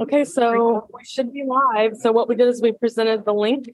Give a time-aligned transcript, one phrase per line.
[0.00, 1.96] Okay, so we should be live.
[1.96, 3.68] So what we did is we presented the link.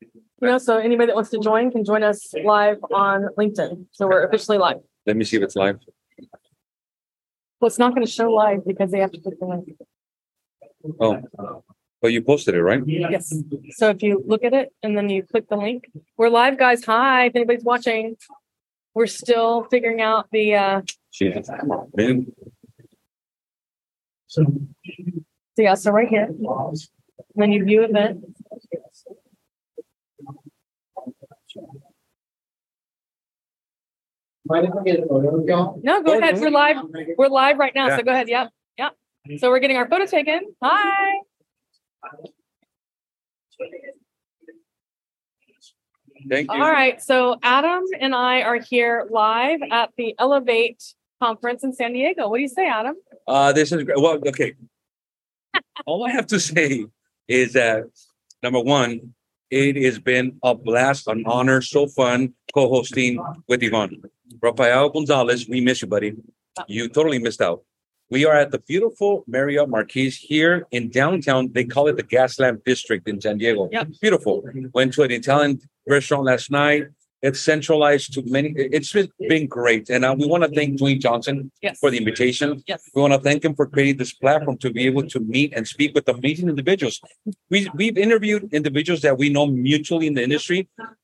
[0.00, 3.86] You know, so anybody that wants to join can join us live on LinkedIn.
[3.92, 4.78] So we're officially live.
[5.06, 5.80] Let me see if it's live.
[7.60, 9.76] Well, it's not going to show live because they have to click the link.
[11.00, 11.64] Oh,
[12.00, 12.82] but you posted it, right?
[12.86, 13.32] Yes.
[13.70, 16.84] So if you look at it and then you click the link, we're live, guys.
[16.84, 18.16] Hi, if anybody's watching.
[18.94, 20.82] We're still figuring out the uh
[21.12, 21.48] Jesus.
[21.96, 22.32] Man,
[24.28, 24.44] so
[25.62, 26.24] yeah, so right here.
[26.24, 26.78] And
[27.36, 28.24] then you view event.
[35.82, 36.38] No, go ahead.
[36.38, 36.76] We're live.
[37.16, 37.88] We're live right now.
[37.88, 37.96] Yeah.
[37.96, 38.28] So go ahead.
[38.28, 38.50] Yep.
[38.78, 38.92] Yep.
[39.38, 40.54] So we're getting our photo taken.
[40.62, 41.12] Hi.
[46.28, 46.60] Thank you.
[46.70, 47.02] right.
[47.02, 50.82] So Adam and I are here live at the Elevate
[51.22, 52.28] conference in San Diego.
[52.28, 52.96] What do you say, Adam?
[53.26, 53.98] Uh, this is great.
[53.98, 54.54] Well, okay.
[55.86, 56.86] All I have to say
[57.28, 57.84] is that
[58.42, 59.14] number one,
[59.50, 64.02] it has been a blast, an honor, so fun co-hosting with Yvonne.
[64.40, 66.14] Rafael Gonzalez, we miss you, buddy.
[66.66, 67.62] You totally missed out.
[68.10, 71.50] We are at the beautiful Marriott Marquis here in downtown.
[71.52, 73.68] They call it the Gaslamp District in San Diego.
[73.72, 73.88] Yep.
[74.00, 74.44] Beautiful.
[74.72, 76.88] Went to an Italian restaurant last night.
[77.26, 78.48] It's centralized to many.
[78.76, 81.78] It's been, been great, and uh, we want to thank Duane Johnson Yes.
[81.80, 82.48] for the invitation.
[82.66, 82.80] Yes.
[82.94, 85.66] We want to thank him for creating this platform to be able to meet and
[85.74, 86.96] speak with amazing individuals.
[87.52, 90.60] We we've interviewed individuals that we know mutually in the industry,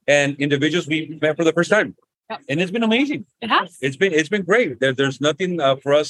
[0.06, 1.88] and individuals we met for the first time,
[2.48, 3.24] and it's been amazing.
[3.41, 3.78] It has.
[3.80, 4.78] It's been it's been great.
[4.80, 6.08] There, there's nothing uh, for us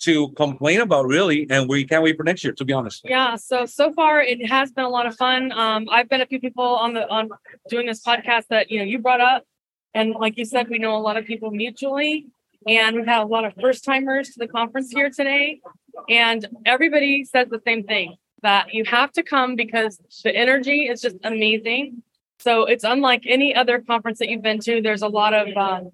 [0.00, 2.52] to complain about really, and we can't wait for next year.
[2.54, 5.52] To be honest, Yeah, so so far it has been a lot of fun.
[5.52, 7.30] Um, I've been a few people on the on
[7.68, 9.44] doing this podcast that you know you brought up,
[9.94, 12.26] and like you said, we know a lot of people mutually,
[12.66, 15.60] and we've had a lot of first timers to the conference here today,
[16.08, 21.00] and everybody says the same thing that you have to come because the energy is
[21.00, 22.02] just amazing.
[22.38, 24.80] So it's unlike any other conference that you've been to.
[24.80, 25.90] There's a lot of um,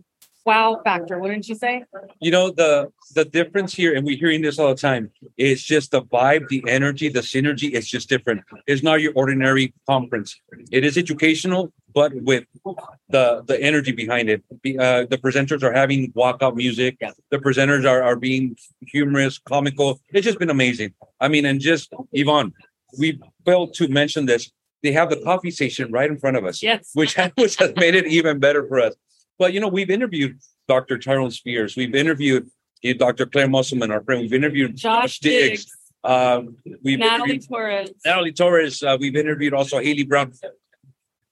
[0.46, 1.84] wow factor, wouldn't you say?
[2.20, 5.10] you know the the difference here, and we're hearing this all the time.
[5.36, 7.74] It's just the vibe, the energy, the synergy.
[7.74, 8.42] It's just different.
[8.66, 10.40] It's not your ordinary conference.
[10.70, 12.44] It is educational, but with
[13.08, 14.42] the the energy behind it.
[14.78, 16.96] Uh, the presenters are having walkout music.
[17.00, 17.12] Yeah.
[17.30, 20.00] The presenters are are being humorous, comical.
[20.12, 20.94] It's just been amazing.
[21.20, 22.52] I mean, and just Yvonne,
[22.98, 24.50] we failed to mention this.
[24.82, 26.90] They have the coffee station right in front of us Yes.
[26.94, 28.94] which which has made it even better for us.
[29.38, 30.38] But you know, we've interviewed
[30.68, 30.98] Dr.
[30.98, 32.50] Tyrone Spears, we've interviewed
[32.82, 33.26] you Dr.
[33.26, 35.66] Claire Muselman, our friend, we've interviewed Josh Diggs,
[36.04, 37.90] um, we've Natalie Torres.
[38.04, 40.32] Natalie Torres, uh, we've interviewed also Haley Brown.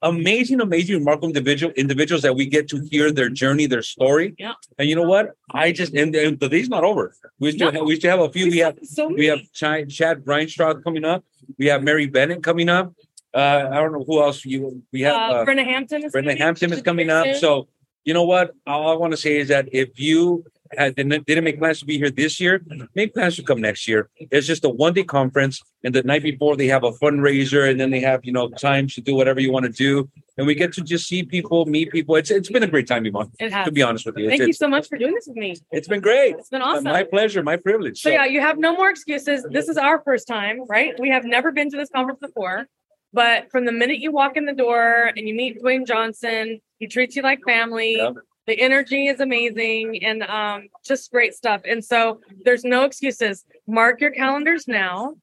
[0.02, 4.34] Amazing, amazing, remarkable individual individuals that we get to hear their journey, their story.
[4.38, 4.52] Yeah.
[4.78, 5.30] And you know what?
[5.50, 7.14] I just and, and the day's not over.
[7.38, 7.78] We still No.
[7.78, 8.50] have, we still have a few.
[8.50, 11.24] We have so we have Chad, Chad Breinstraub coming up.
[11.58, 12.92] We have Mary Bennett coming up.
[13.32, 15.14] Uh, I don't know who else you we have.
[15.14, 16.36] uh, uh, Brenda Hampton is Brenda.
[16.36, 17.34] Hampton is coming up.
[17.36, 17.68] So,
[18.04, 18.52] you know what?
[18.66, 20.44] All I want to say is that if you
[20.76, 22.62] had, didn't, make plans to be here this year,
[22.94, 24.08] make plans to come next year.
[24.18, 25.62] It's just a one day conference.
[25.84, 28.88] And the night before, they have a fundraiser and then they have, you know, time
[28.88, 30.08] to do whatever you want to do.
[30.36, 32.16] And we get to just see people, meet people.
[32.16, 33.66] It's It's been a great time, Yvonne, it has.
[33.66, 34.28] to be honest with you.
[34.28, 35.54] Thank It's, you so much for doing this with me.
[35.70, 36.36] it's been great.
[36.38, 36.84] It's been awesome.
[36.84, 38.00] My pleasure, my privilege.
[38.00, 39.46] so yeah, you have no more excuses.
[39.50, 40.98] This is our first time, right?
[40.98, 42.66] We have never been to this conference before.
[43.14, 46.88] But from the minute you walk in the door and you meet Duane Johnson, he
[46.88, 47.96] treats you like family.
[47.96, 48.14] Yep.
[48.48, 51.62] The energy is amazing and um, just great stuff.
[51.64, 53.44] And so there's no excuses.
[53.68, 55.14] Mark your calendars now.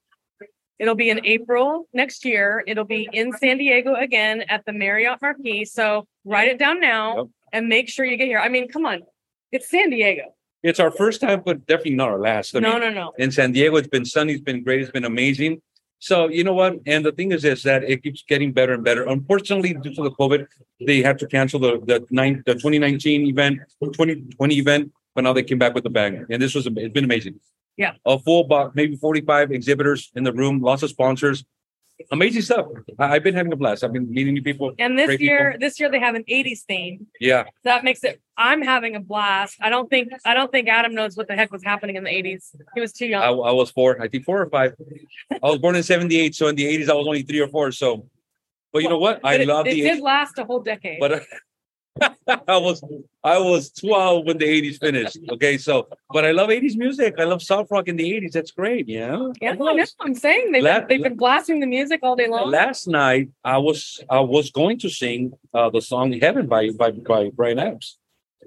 [0.79, 2.63] It'll be in April next year.
[2.65, 5.65] It'll be in San Diego again at the Marriott Marquis.
[5.65, 7.25] So write it down now Yep.
[7.53, 8.39] and make sure you get here.
[8.39, 9.01] I mean, come on.
[9.51, 10.33] It's San Diego.
[10.63, 12.55] It's our first time, but definitely not our last.
[12.55, 13.13] I no, mean, no, no.
[13.17, 13.75] in San Diego.
[13.75, 14.33] It's been sunny.
[14.33, 14.81] It's been great.
[14.81, 15.61] It's been amazing.
[16.01, 16.79] So you know what?
[16.87, 19.03] And the thing is, is that it keeps getting better and better.
[19.07, 20.47] Unfortunately, due to the COVID,
[20.87, 25.43] they had to cancel the the nine the 2019 event, 2020 event, but now they
[25.43, 26.25] came back with a bang.
[26.27, 27.39] And this was it's been amazing.
[27.77, 27.93] Yeah.
[28.05, 31.45] a full box, maybe 45 exhibitors in the room, lots of sponsors.
[32.11, 32.67] Amazing stuff.
[32.97, 33.83] I, I've been having a blast.
[33.83, 34.73] I've been meeting new people.
[34.79, 35.59] And this year, people.
[35.67, 37.07] this year they have an 80s theme.
[37.19, 39.57] Yeah, So That makes it I'm having a blast.
[39.61, 42.09] I don't think I don't think Adam knows what the heck was happening in the
[42.09, 42.55] 80s.
[42.73, 43.21] He was too young.
[43.21, 44.73] I, I was four, I think four or five.
[45.31, 47.71] I was born in 78, so in the 80s I was only three or four.
[47.71, 48.07] So,
[48.73, 49.19] but you know what?
[49.23, 50.99] I it, love it the did last a whole decade.
[50.99, 51.23] but
[52.47, 52.83] I was
[53.23, 55.17] I was 12 when the 80s finished.
[55.31, 57.15] Okay, so but I love 80s music.
[57.19, 58.31] I love soft rock in the 80s.
[58.31, 58.87] That's great.
[58.87, 59.29] Yeah.
[59.41, 59.85] yeah, I.
[59.99, 62.49] I'm saying they've, been, they've been blasting the music all day long.
[62.49, 66.91] Last night I was I was going to sing uh, the song Heaven by by
[66.91, 67.97] by Bryan Adams.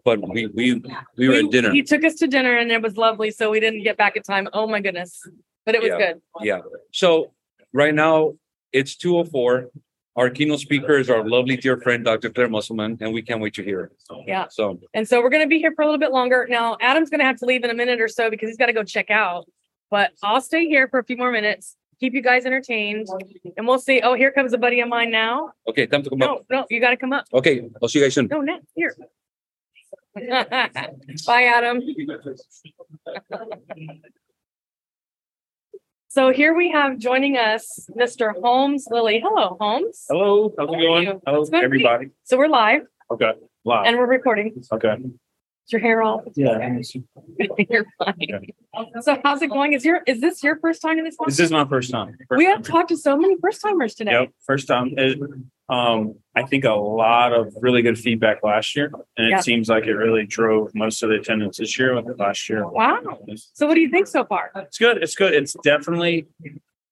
[0.04, 0.82] But we we
[1.16, 1.70] we were at dinner.
[1.72, 4.22] He took us to dinner and it was lovely, so we didn't get back in
[4.22, 4.48] time.
[4.52, 5.20] Oh my goodness.
[5.66, 5.98] but it was Yeah.
[5.98, 6.22] good.
[6.40, 6.60] Yeah.
[6.92, 7.32] So
[7.72, 8.34] right now
[8.72, 9.70] it's two oh four.
[10.16, 12.30] Our keynote speaker is our lovely dear friend, Dr.
[12.30, 13.92] Claire Muselman, and we can't wait to hear it.
[14.26, 14.46] Yeah.
[14.48, 16.46] So And so we're going to be here for a little bit longer.
[16.48, 18.66] Now, Adam's going to have to leave in a minute or so because he's got
[18.66, 19.46] to go check out.
[19.90, 23.08] But I'll stay here for a few more minutes, keep you guys entertained,
[23.56, 24.00] and we'll see.
[24.02, 25.52] Oh, here comes a buddy of mine now.
[25.68, 26.44] okay, time to come up.
[26.48, 27.26] No, no, you got to come up.
[27.32, 28.28] Okay, I'll see you guys soon.
[28.28, 28.94] No, Nat, here.
[31.26, 31.82] Bye, Adam.
[36.14, 38.40] So here we have joining us Mr.
[38.40, 39.18] Holmes Lilley.
[39.20, 40.04] Hello, Holmes.
[40.08, 41.20] Hello, how's it going?
[41.26, 42.10] Hello, It's good to meet everybody.
[42.22, 43.32] So we're live Okay,
[43.64, 43.86] live.
[43.86, 44.54] and we're recording.
[44.72, 44.94] Okay.
[45.02, 46.22] Is your hair all?
[46.36, 46.56] Yeah.
[47.68, 48.16] You're fine.
[49.00, 49.72] So how's it going?
[49.72, 51.16] Is your is this your first time in this?
[51.26, 52.16] This is my first time.
[52.28, 52.72] First We have time.
[52.74, 54.12] talked to so many first timers today.
[54.12, 54.94] Yep, first time.
[54.96, 55.18] It,
[55.68, 59.86] um, I think a lot of really good feedback last year, and it seems like
[59.86, 62.66] it really drove most of the attendance this year with last year.
[62.66, 63.00] Wow.
[63.54, 64.50] So what do you think so far?
[64.56, 65.02] it's good.
[65.02, 65.32] It's good.
[65.32, 66.26] It's definitely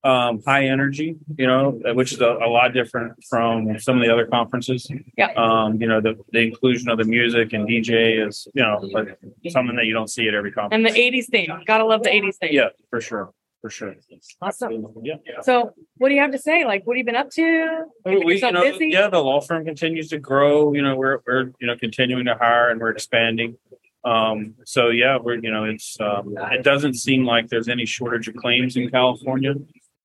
[0.05, 4.13] um high energy, you know, which is a, a lot different from some of the
[4.13, 4.91] other conferences.
[5.19, 5.33] Yeah.
[5.37, 9.19] Um, you know, the the inclusion of the music and DJ is, you know, like
[9.51, 10.75] something that you don't see at every conference.
[10.75, 11.49] And the 80s thing.
[11.67, 12.53] Gotta love the 80s thing.
[12.53, 13.33] Yeah, for sure.
[13.63, 13.95] For sure.
[14.41, 14.89] Awesome.
[15.05, 15.15] Yeah.
[15.43, 16.65] So what do you have to say?
[16.65, 17.85] Like what have you been up to?
[18.05, 18.89] We, you know, busy?
[18.89, 20.75] yeah, the law firm continues to grow.
[20.75, 23.57] You know, we're we're you know continuing to hire and we're expanding.
[24.05, 28.27] Um, so yeah, we're you know, it's um, it doesn't seem like there's any shortage
[28.27, 29.55] of claims in California.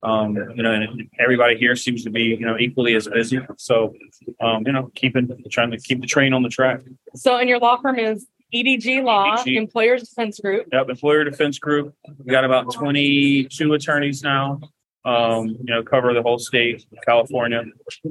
[0.04, 3.40] Um, you know, and everybody here seems to be you know equally as busy.
[3.58, 3.96] So,
[4.40, 6.82] um, you know, keeping trying to keep the train on the track.
[7.16, 9.58] So and your law firm is EDG Law, EDG.
[9.58, 10.68] Employers Defense Group.
[10.72, 11.94] Yep, employer defense group.
[12.24, 14.60] We got about twenty-two attorneys now.
[15.08, 17.64] Um, you know, cover the whole state, of California.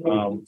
[0.08, 0.44] Um,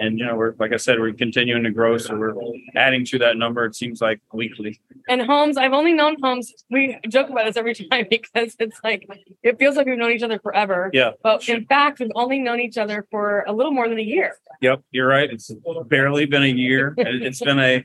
[0.00, 2.34] and you know, we're, like I said, we're continuing to grow, so we're
[2.74, 3.64] adding to that number.
[3.64, 4.80] It seems like weekly.
[5.08, 6.52] And Holmes, I've only known Holmes.
[6.70, 9.06] We joke about this every time because it's like
[9.42, 10.90] it feels like we've known each other forever.
[10.92, 11.12] Yeah.
[11.22, 14.36] But in fact, we've only known each other for a little more than a year.
[14.60, 15.30] Yep, you're right.
[15.30, 15.50] It's
[15.88, 16.94] barely been a year.
[16.96, 17.84] It- It's been a,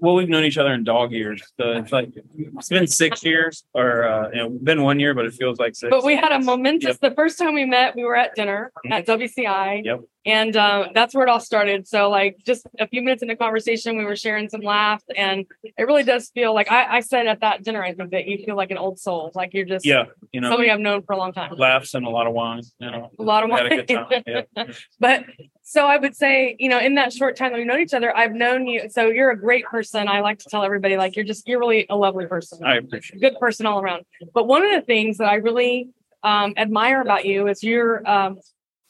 [0.00, 1.42] well, we've known each other in dog years.
[1.60, 2.10] So it's like,
[2.56, 5.74] it's been six years or, uh, you know, been one year, but it feels like
[5.74, 5.90] six.
[5.90, 6.98] But we had a momentous.
[6.98, 9.84] The first time we met, we were at dinner at WCI.
[9.84, 10.00] Yep.
[10.26, 11.88] And uh, that's where it all started.
[11.88, 15.46] So, like, just a few minutes into conversation, we were sharing some laughs, and
[15.78, 18.44] it really does feel like I, I said at that dinner, I think that you
[18.44, 21.14] feel like an old soul, like you're just Yeah, you know, somebody I've known for
[21.14, 21.54] a long time.
[21.56, 23.10] laughs and a lot of wine, you know.
[23.18, 24.08] A lot of Had a good wine.
[24.10, 24.44] time.
[24.54, 24.64] Yeah.
[25.00, 25.24] But
[25.62, 28.14] so I would say, you know, in that short time that we've known each other,
[28.14, 28.90] I've known you.
[28.90, 30.06] So you're a great person.
[30.06, 33.16] I like to tell everybody, like, you're just, you're really a lovely person, I appreciate
[33.16, 33.20] it.
[33.20, 34.04] good person all around.
[34.34, 35.88] But one of the things that I really
[36.22, 38.38] um, admire about you is you're um,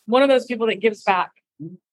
[0.06, 1.30] one of those people that gives back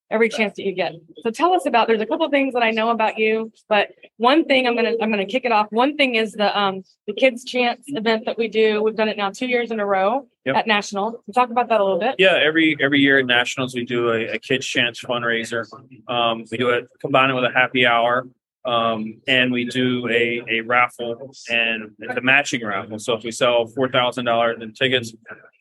[0.09, 0.93] every chance that you get.
[1.21, 1.87] So tell us about.
[1.87, 4.93] There's a couple of things that I know about you, but one thing I'm gonna
[5.01, 5.67] I'm gonna kick it off.
[5.69, 8.81] One thing is the um the Kids Chance event that we do.
[8.81, 10.55] We've done it now two years in a row Yep.
[10.55, 11.21] at National.
[11.35, 12.15] Talk about that a little bit.
[12.17, 15.65] Yeah, every every year at Nationals we do a, a kids chance fundraiser.
[16.07, 18.27] Um, we do it combine it with a happy hour.
[18.67, 22.99] Um, and we do a, a raffle and it's a matching raffle.
[22.99, 25.13] So if we sell four thousand dollars in tickets,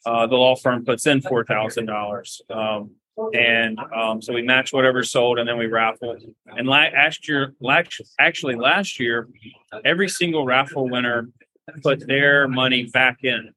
[0.04, 2.42] uh, the law firm puts in four thousand dollars.
[2.50, 2.90] Um,
[3.32, 6.16] and um, so we match whatever's sold and then we raffle.
[6.46, 7.54] And last year,
[8.18, 9.28] actually last year,
[9.84, 11.28] every single raffle winner
[11.82, 13.52] put their money back in.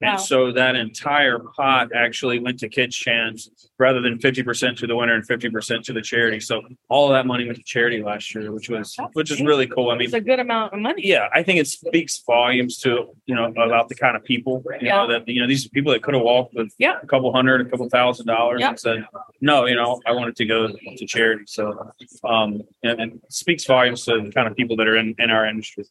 [0.00, 0.12] Wow.
[0.12, 4.86] And so that entire pot actually went to Kids Chance rather than fifty percent to
[4.86, 6.40] the winner and fifty percent to the charity.
[6.40, 9.66] So all of that money went to charity last year, which was which is really
[9.66, 9.90] cool.
[9.90, 11.02] I mean, It's a good amount of money.
[11.06, 14.88] yeah, I think it speaks volumes to you know about the kind of people you
[14.88, 16.98] know that you know these are people that could have walked with Yeah.
[17.02, 18.70] a couple hundred, a couple thousand dollars Yeah.
[18.70, 19.06] and said,
[19.40, 21.44] no, you know, I wanted to go to charity.
[21.46, 21.92] So
[22.24, 25.46] um and, and speaks volumes to the kind of people that are in in our
[25.46, 25.84] industry.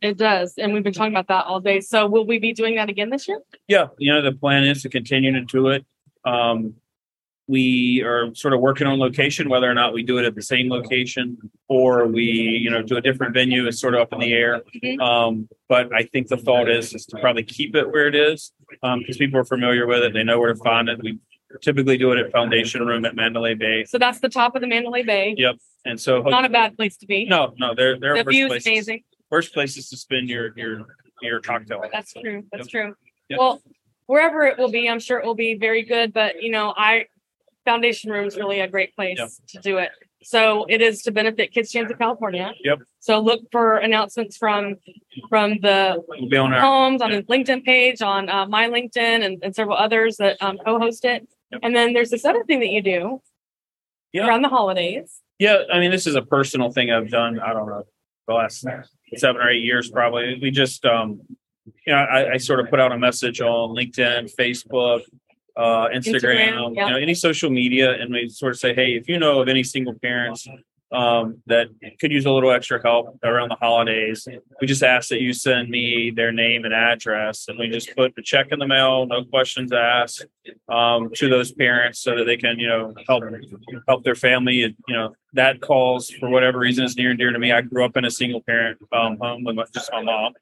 [0.00, 0.54] It does.
[0.58, 1.80] And we've been talking about that all day.
[1.80, 3.40] So will we be doing that again this year?
[3.68, 5.84] Yeah, you know, the plan is to continue to do it.
[6.24, 6.74] Um,
[7.48, 10.42] we are sort of working on location, whether or not we do it at the
[10.42, 11.38] same location
[11.68, 14.62] or we, you know, do a different venue is sort of up in the air.
[14.82, 15.00] Mhm.
[15.00, 18.52] Um, but I think the thought is, is to probably keep it where it is,
[18.82, 20.12] um, because people are familiar with it.
[20.12, 21.00] They know where to find it.
[21.00, 21.18] We
[21.62, 23.84] typically do it at Foundation Room at Mandalay Bay.
[23.84, 25.34] So that's the top of the Mandalay Bay.
[25.38, 25.56] Yep.
[25.84, 27.26] And so, Not a bad place to be.
[27.26, 29.04] no, no, they're, they're the view's places, amazing.
[29.30, 30.84] worst places to spend your, your,
[31.22, 31.84] your cocktail.
[31.92, 32.42] That's true.
[32.50, 32.96] That's true.
[33.28, 33.38] Yep.
[33.38, 33.62] Well,
[34.06, 36.12] wherever it will be, I'm sure it will be very good.
[36.12, 37.06] But you know, I
[37.66, 39.28] Foundation Room is really a great place Yep.
[39.48, 39.90] to do it.
[40.22, 42.52] So it is to benefit Kids Chance of California.
[42.64, 42.78] Yep.
[43.00, 44.76] So look for announcements from
[45.28, 49.38] from the We'll on our, Holmes on his LinkedIn page, on uh, my LinkedIn, and,
[49.42, 51.28] and several others that um, co-host it.
[51.52, 51.60] Yep.
[51.62, 53.20] And then there's this other thing that you do
[54.12, 54.26] Yeah.
[54.26, 55.20] around the holidays.
[55.38, 57.38] Yeah, I mean, this is a personal thing I've done.
[57.38, 57.84] I don't know
[58.26, 58.64] the last
[59.16, 60.38] seven or eight years, probably.
[60.40, 61.20] We just um,
[61.86, 65.02] you know, I, I sort of put out a message on LinkedIn, Facebook,
[65.56, 69.08] uh, Instagram, Instagram, you know, any social media, and we sort of say, hey, if
[69.08, 70.46] you know of any single parents
[70.92, 74.28] um, that could use a little extra help around the holidays,
[74.60, 78.14] we just ask that you send me their name and address, and we just put
[78.14, 80.26] the check in the mail, no questions asked,
[80.68, 83.24] um, to those parents so that they can, you know, help
[83.88, 84.62] help their family.
[84.62, 87.50] And you know, that calls for whatever reason is near and dear to me.
[87.50, 90.34] I grew up in a single parent um, home with my, just my mom,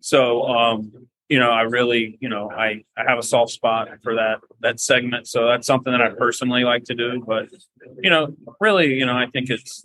[0.00, 4.14] so um, you know, I really, you know, I I have a soft spot for
[4.14, 5.28] that that segment.
[5.28, 7.22] So that's something that I personally like to do.
[7.26, 7.48] But
[8.02, 9.84] you know, really, you know, I think it's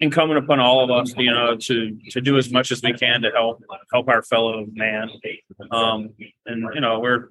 [0.00, 3.22] incumbent upon all of us, you know, to to do as much as we can
[3.22, 3.62] to help
[3.92, 5.10] help our fellow man.
[5.70, 6.10] Um,
[6.46, 7.30] and you know, we're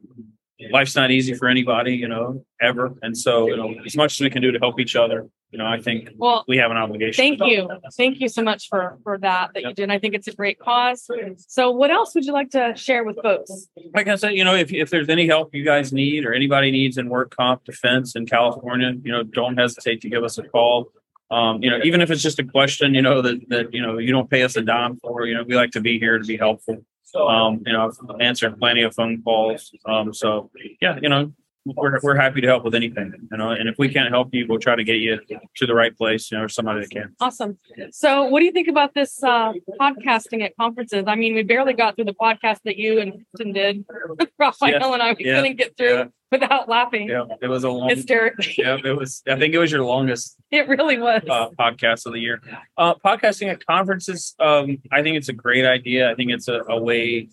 [0.71, 2.93] life's not easy for anybody, you know, ever.
[3.01, 5.57] And so, you know, as much as we can do to help each other, you
[5.57, 7.37] know, I think Well, we have an obligation.
[7.37, 7.69] thank you.
[7.97, 9.89] Thank you so much for for that that you did.
[9.89, 11.09] I think it's a great cause.
[11.37, 13.67] So what else would you like to share with folks?
[13.95, 16.69] like I said, you know, if, if there's any help you guys need or anybody
[16.71, 20.43] needs in work comp defense in California, you know, don't hesitate to give us a
[20.43, 20.91] call.
[21.31, 23.99] Um, you know, even if it's just a question, you know, that, that, you know,
[23.99, 26.25] you don't pay us a dime for, you know, we like to be here to
[26.25, 26.83] be helpful.
[27.15, 29.71] Um, you know, I've answered plenty of phone calls.
[29.85, 30.51] Um, so
[30.81, 31.33] yeah, you know,
[31.65, 34.45] we're, we're happy to help with anything, you know, and if we can't help you,
[34.47, 35.19] we'll try to get you
[35.57, 37.15] to the right place, you know, or somebody that can.
[37.19, 37.59] Awesome.
[37.91, 41.03] So what do you think about this uh podcasting at conferences?
[41.07, 43.85] I mean, we barely got through the podcast that you and Kristen did.
[44.39, 45.35] Rafael and I we Yeah.
[45.41, 46.05] couldn't get through Yeah.
[46.31, 48.53] without laughing Yeah, it was a long, hysterically.
[48.57, 51.21] yeah, it was, I think it was your longest It really was.
[51.29, 52.41] uh, podcast of the year.
[52.77, 56.09] Uh, podcasting at conferences, um, I think it's a great idea.
[56.09, 57.29] I think it's a, a way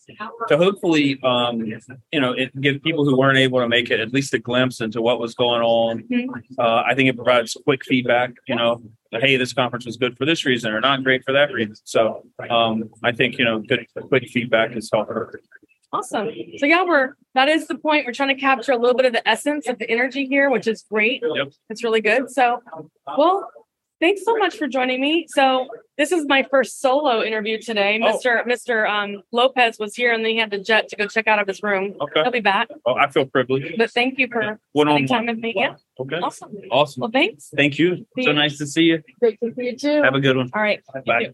[0.48, 1.64] to hopefully, um,
[2.12, 4.82] you know, it give people who weren't able to make it at least a glimpse
[4.82, 6.02] into what was going on.
[6.12, 6.26] Mhm.
[6.58, 8.32] Uh, I think it provides quick feedback.
[8.46, 11.52] You know, hey, this conference was good for this reason or not great for that
[11.52, 11.76] reason.
[11.84, 15.28] So um, I think you know, good quick feedback is helpful.
[15.92, 16.30] Awesome.
[16.58, 18.06] So yeah, we're that is the point.
[18.06, 20.66] We're trying to capture a little bit of the essence of the energy here, which
[20.66, 21.22] is great.
[21.22, 21.52] Yep.
[21.70, 22.30] It's really good.
[22.30, 22.60] So
[23.16, 23.48] well,
[24.00, 25.26] thanks so much for joining me.
[25.28, 28.00] So this is my first solo interview today.
[28.02, 28.18] Oh.
[28.18, 28.44] Mr.
[28.46, 28.88] Mr.
[28.88, 31.46] Um, Lopez was here and then he had to jet to go check out of
[31.46, 31.94] his room.
[32.00, 32.22] Okay.
[32.22, 32.68] He'll be back.
[32.84, 33.78] Well, I feel privileged.
[33.78, 35.36] But thank you for One spending on time one.
[35.36, 35.54] with me.
[35.56, 35.76] Yeah.
[36.00, 36.16] Okay.
[36.16, 36.52] Awesome.
[36.70, 37.00] Awesome.
[37.02, 37.50] Well, thanks.
[37.56, 38.06] Thank you.
[38.20, 38.32] So you.
[38.32, 39.02] nice to see you.
[39.20, 40.02] Great to see you too.
[40.02, 40.50] Have a good one.
[40.52, 40.82] All right.
[41.06, 41.32] Bye.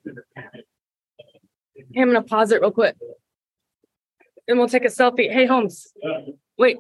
[1.94, 2.96] Hey, I'm gonna pause it real quick.
[4.48, 5.30] And we'll take a selfie.
[5.30, 5.92] Hey, Holmes.
[6.58, 6.78] Wait.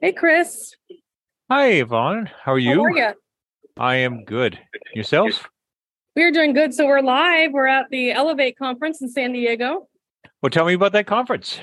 [0.00, 0.74] Hey, Chris.
[1.50, 2.30] Hi, Yvonne.
[2.42, 2.76] How are you?
[2.76, 3.12] How are you?
[3.78, 4.58] I am good.
[4.94, 5.48] Yourself?
[6.14, 6.74] We're doing good.
[6.74, 7.52] So we're live.
[7.52, 9.88] We're at the Elevate conference in San Diego.
[10.42, 11.58] Well, tell me about that conference.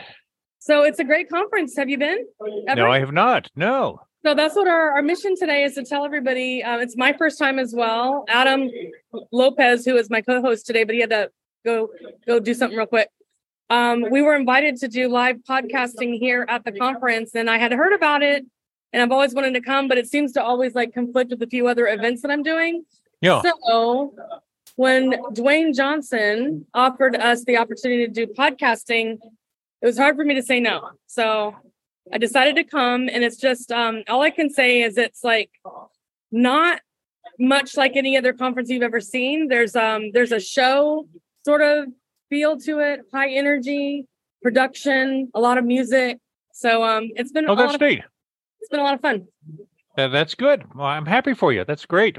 [0.60, 1.75] So it's a great conference.
[1.75, 2.25] Have you been?
[2.67, 2.81] Ever?
[2.81, 3.50] No, I have not.
[3.55, 4.00] No.
[4.25, 6.63] So that's what our, our mission today is to tell everybody.
[6.63, 8.24] Um, it's my first time as well.
[8.30, 8.70] Adam
[9.34, 11.30] Lopez, who is my co-host today, but he had to
[11.65, 11.89] go
[12.25, 13.10] go do something real quick.
[13.70, 17.74] Um, we were invited to do live podcasting here at the conference, and I had
[17.74, 18.46] heard about it,
[18.94, 21.48] and I've always wanted to come, but it seems to always like conflict with a
[21.48, 22.86] few other events that I'm doing.
[23.20, 23.42] Yeah.
[23.42, 24.15] So
[24.77, 29.18] when Duane Johnson offered us the opportunity to do podcasting,
[29.82, 30.92] it was hard for me to say no.
[31.08, 31.56] So
[32.12, 35.51] I decided to come, and it's just um, all I can say is it's like
[36.31, 36.81] not
[37.39, 39.48] much like any other conference you've ever seen.
[39.48, 41.07] There's um there's a show
[41.45, 41.88] sort of
[42.29, 44.05] feel to it, high energy,
[44.41, 46.19] production, a lot of music.
[46.53, 49.27] So um it's been Oh, a that's lot of, it's been a lot of fun.
[49.98, 50.63] Uh, that's good.
[50.75, 51.63] Well, I'm happy for you.
[51.65, 52.17] That's great.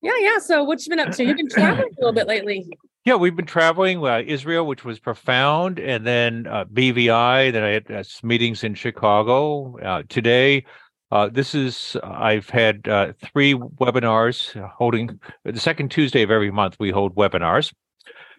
[0.00, 0.38] Yeah, yeah.
[0.38, 1.24] So what you been up to?
[1.24, 2.68] You've been traveling a little bit lately.
[3.04, 7.52] Yeah, we've been traveling uh, Israel, which was profound, and then uh, BVI.
[7.52, 10.64] Then I had uh, meetings in Chicago uh, today.
[11.10, 16.52] Uh, this is I've had uh, three webinars uh, holding the second Tuesday of every
[16.52, 16.76] month.
[16.78, 17.72] We hold webinars,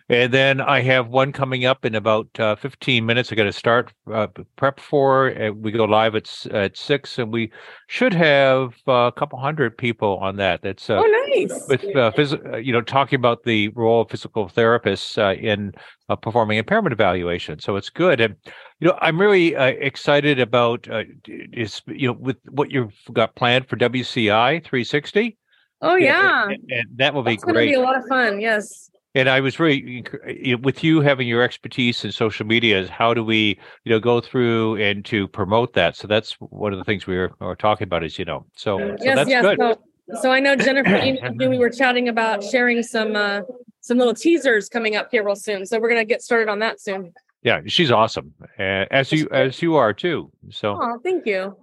[0.09, 3.31] and then I have one coming up in about uh, 15 minutes.
[3.31, 5.27] I got to start uh, prep for.
[5.27, 7.51] And we go live at at six, and we
[7.87, 10.61] should have uh, a couple hundred people on that.
[10.61, 11.67] That's uh, oh, nice.
[11.67, 15.73] with uh, phys- uh, you know talking about the role of physical therapists uh, in
[16.09, 18.35] uh, performing impairment evaluation so it's good and
[18.79, 23.35] you know i'm really uh, excited about uh, is you know with what you've got
[23.35, 25.37] planned for wci 360
[25.85, 26.45] Oh yeah.
[26.45, 27.35] and, and that will be great.
[27.35, 28.39] It's gonna be a lot of fun.
[28.39, 28.89] Yes.
[29.15, 32.89] And i was really you know, with you having your expertise in social media is
[32.89, 36.79] how do we you know go through and to promote that so that's one of
[36.79, 39.43] the things we were, were talking about is you know so, so yes, that's yes.
[39.43, 41.47] good So, so I know Jennifer me.
[41.47, 43.41] We were chatting about sharing some uh
[43.81, 45.65] some little teasers coming up here real soon.
[45.65, 47.13] So we're gonna get started on that soon.
[47.43, 51.55] yeah she's awesome uh, as you as you are too so Oh, thank you.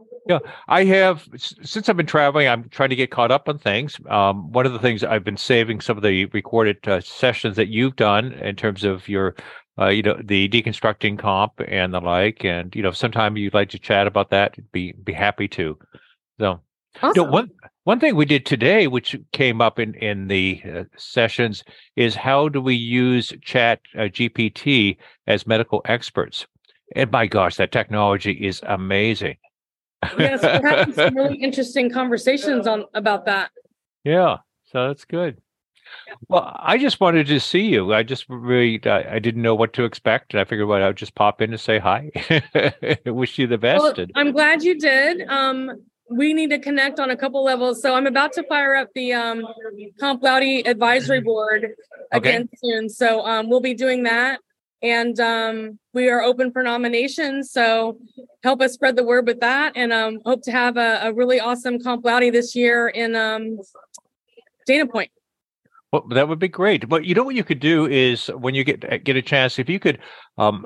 [0.68, 2.49] I have since I've been traveling.
[2.49, 3.96] I'm trying to get caught up on things.
[4.08, 7.68] Um, one of the things I've been saving some of the recorded uh, sessions that
[7.68, 9.34] you've done in terms of your,
[9.78, 12.44] uh, you know, the deconstructing comp and the like.
[12.44, 15.78] And you know, sometime you'd like to chat about that, be be happy to.
[16.38, 16.60] So,
[17.02, 17.50] you know, one
[17.84, 21.64] one thing we did today, which came up in in the uh, sessions,
[21.96, 24.96] is how do we use Chat uh, GPT
[25.26, 26.46] as medical experts?
[26.94, 29.37] And my gosh, that technology is amazing.
[30.19, 33.50] Yes, we're having some really interesting conversations on about that.
[34.04, 35.40] Yeah, so that's good.
[36.28, 37.92] Well, I just wanted to see you.
[37.92, 40.97] I just really, I, I didn't know what to expect, and I figured, well, I'd
[40.97, 42.11] just pop in to say hi.
[43.07, 43.83] Wish you the best.
[43.83, 45.26] Well, and- I'm glad you did.
[45.28, 47.80] Um, we need to connect on a couple levels.
[47.83, 49.47] So I'm about to fire up the um,
[50.00, 51.64] Comp Laude Advisory Board
[52.12, 52.30] Okay.
[52.30, 52.88] again soon.
[52.88, 54.40] So um, we'll be doing that.
[54.82, 57.52] And um, we are open for nominations.
[57.52, 57.99] So
[58.42, 59.72] help us spread the word with that.
[59.76, 63.58] And um, hope to have a, a really awesome Comp Laude this year in um,
[64.66, 65.10] Dana Point.
[65.92, 66.88] Well, that would be great.
[66.88, 69.68] But you know what you could do is when you get get a chance, if
[69.68, 69.99] you could
[70.38, 70.64] um,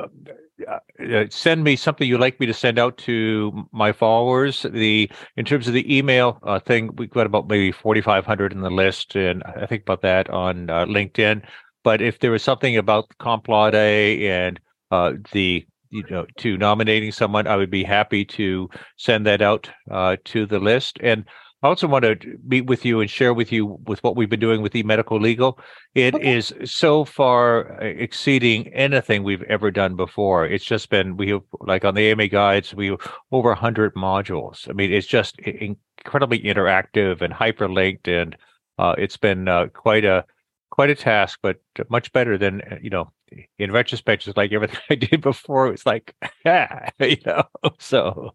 [0.68, 4.66] uh, uh, send me something you'd like me to send out to my followers.
[4.68, 8.52] The in terms of the email uh, thing, we've got about maybe forty five hundred
[8.52, 11.42] in the list, and I think about that on uh, LinkedIn.
[11.84, 14.58] But if there was something about Comp Laude and
[14.90, 19.70] uh, the you know to nominating someone, I would be happy to send that out
[19.90, 21.24] uh, to the list and.
[21.62, 24.38] I also want to meet with you and share with you with what we've been
[24.38, 25.58] doing with eMedicoLegal.
[25.94, 26.66] It is Okay.
[26.66, 30.44] so far uh, exceeding anything we've ever done before.
[30.44, 33.00] It's just been we have like on the AMA guides we have
[33.32, 34.68] over a hundred modules.
[34.68, 38.36] I mean, it's just incredibly interactive and hyperlinked, and
[38.78, 40.26] uh, it's been uh, quite a
[40.74, 43.12] quite a task, but much better than uh, you know.
[43.58, 45.68] In retrospect, it's like everything I did before.
[45.68, 46.14] It's like,
[46.44, 47.44] yeah, you know.
[47.78, 48.34] So,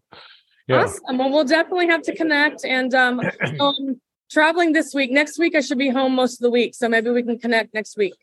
[0.66, 0.84] yeah.
[0.84, 1.18] Awesome.
[1.18, 2.64] Well, we'll definitely have to connect.
[2.64, 3.20] And um,
[3.60, 5.10] um, traveling this week.
[5.10, 6.74] Next week, I should be home most of the week.
[6.74, 8.14] So maybe we can connect next week.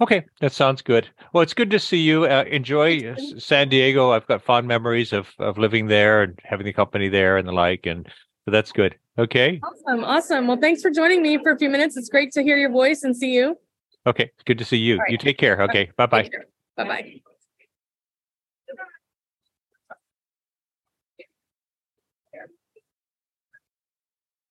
[0.00, 1.08] Okay, that sounds good.
[1.32, 2.24] Well, it's good to see you.
[2.24, 4.12] Uh, enjoy uh, San Diego.
[4.12, 7.52] I've got fond memories of of living there and having the company there and the
[7.52, 8.06] like, and
[8.44, 8.96] so that's good.
[9.18, 10.04] Okay, Awesome.
[10.04, 10.46] Awesome.
[10.46, 11.96] Well, thanks for joining me for a few minutes.
[11.98, 13.58] It's great to hear your voice and see you.
[14.06, 14.96] okay, good to see you.
[14.98, 15.10] Right.
[15.10, 15.60] You take care.
[15.62, 16.30] Okay, bye bye.
[16.76, 17.20] Bye bye.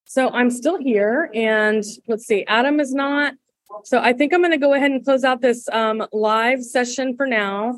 [0.05, 3.33] So I'm still here and let's see, Adam is not.
[3.85, 7.15] So I think I'm going to go ahead and close out this um, live session
[7.15, 7.77] for now.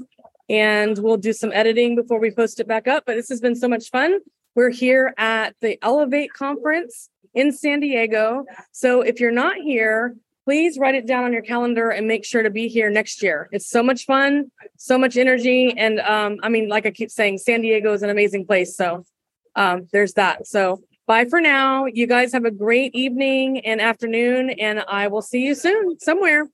[0.49, 3.03] And we'll do some editing before we post it back up.
[3.05, 4.19] But this has been so much fun.
[4.55, 8.45] We're here at the Elevate Conference in San Diego.
[8.71, 12.43] So if you're not here, please write it down on your calendar and make sure
[12.43, 13.49] to be here next year.
[13.51, 15.73] It's so much fun, so much energy.
[15.75, 18.75] And um, I mean, like I keep saying, San Diego is an amazing place.
[18.77, 19.05] So
[19.55, 20.45] um, there's that.
[20.45, 21.85] So bye for now.
[21.85, 26.47] You guys have a great evening and afternoon, and I will see you soon somewhere.